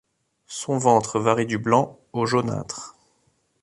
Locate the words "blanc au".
1.59-2.25